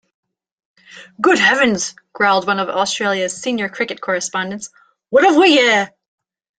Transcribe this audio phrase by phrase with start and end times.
[1.21, 4.71] "Good heavens", growled one of Australia's senior cricket correspondents,
[5.11, 5.91] "what have we here?